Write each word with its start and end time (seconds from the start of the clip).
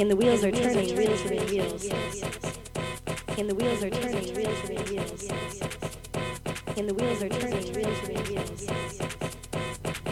And 0.00 0.08
the 0.08 0.14
wheels 0.14 0.44
are 0.44 0.52
turning, 0.52 0.96
wheels 0.96 1.20
are 1.26 1.34
wheels. 1.46 1.90
And 3.36 3.50
the 3.50 3.54
wheels 3.56 3.82
are 3.82 3.90
turning, 3.90 4.32
wheels 4.32 4.70
are 4.70 4.84
wheels. 4.84 5.28
And 6.76 6.88
the 6.88 6.94
wheels 6.94 7.20
are 7.20 7.28
turning, 7.28 7.72
wheels 7.74 8.08
are 8.08 8.12
wheels. 8.30 8.68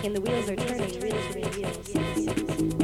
And 0.02 0.16
the 0.16 0.20
wheels 0.20 0.50
are 0.50 0.56
turning, 0.56 1.00
wheels 1.00 1.36
are 1.36 1.50
wheels. 1.50 2.75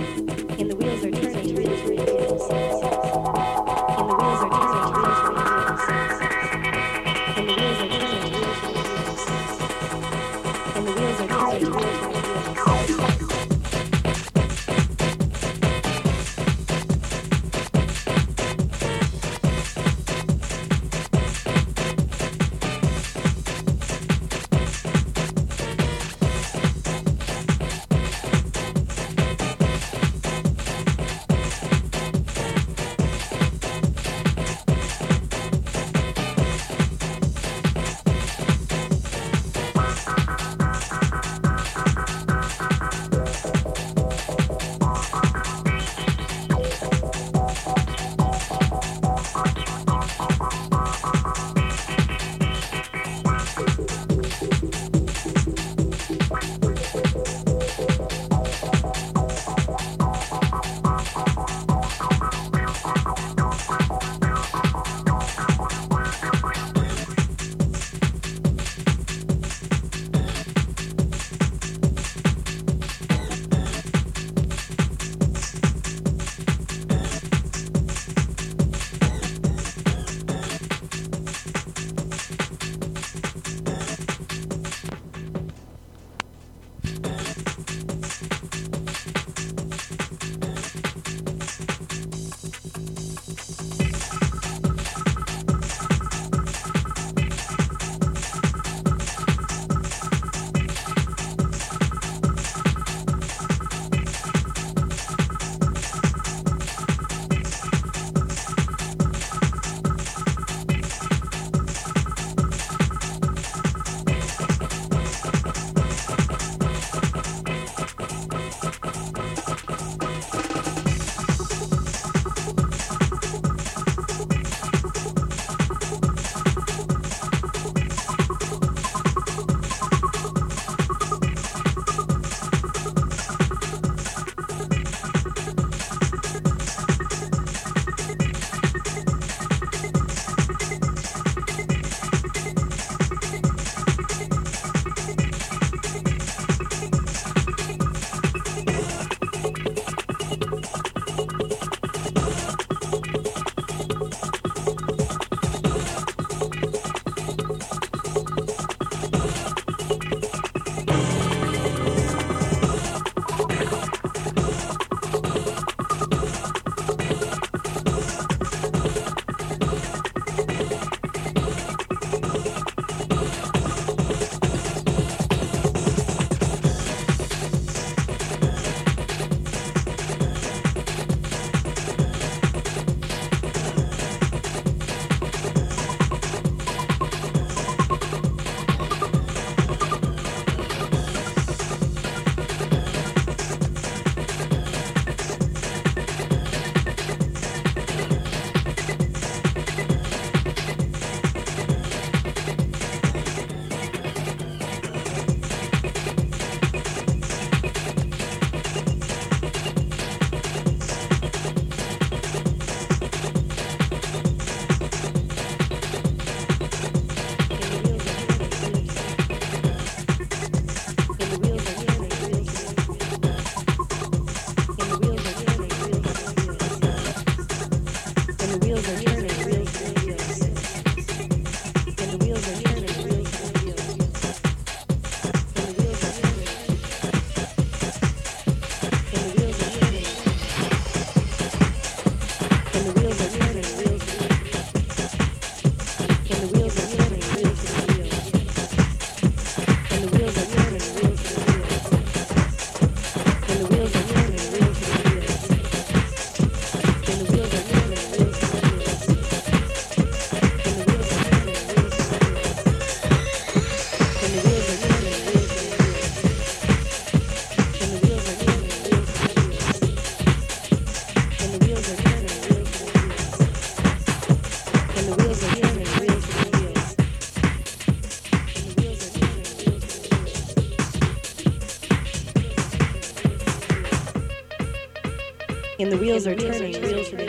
wheels 286.13 286.27
are 286.27 286.37
turning. 286.37 287.22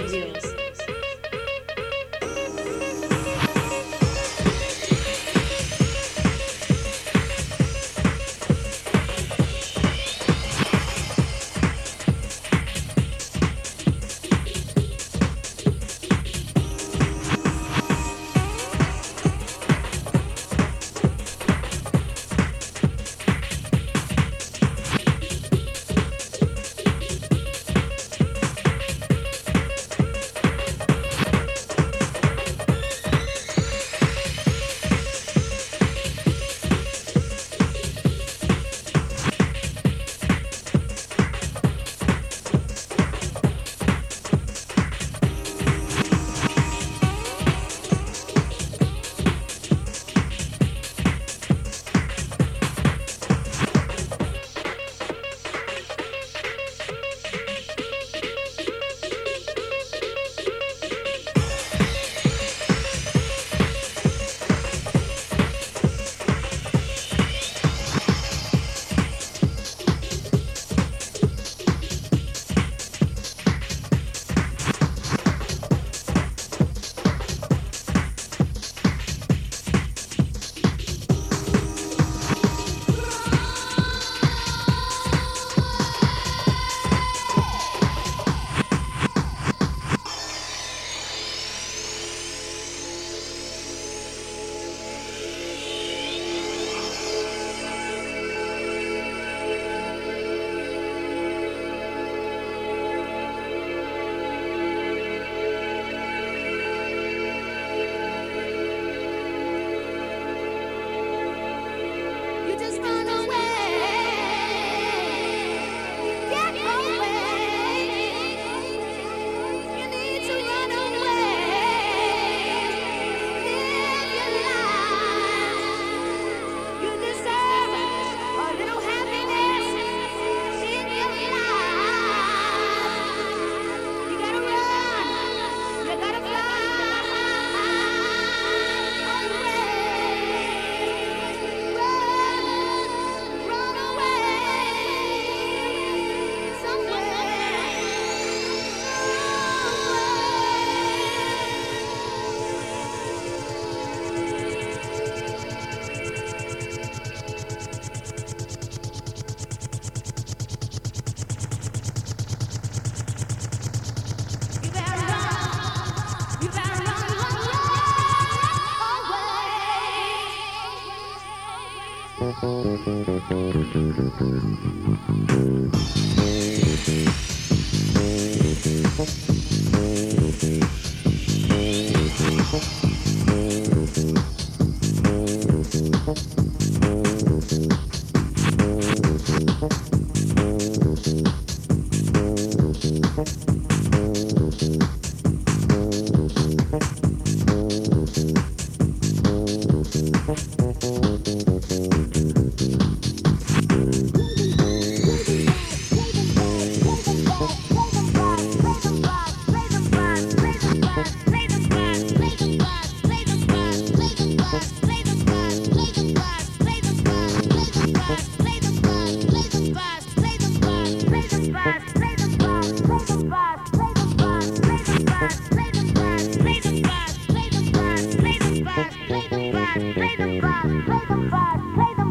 play 229.14 229.28
the 229.28 229.52
fast, 229.52 229.80
play 229.94 230.16
the 230.16 230.42
fast, 230.42 230.86
play 230.86 231.02
the 231.08 231.30
fast, 231.30 231.76
play 231.76 231.94
the 231.98 232.03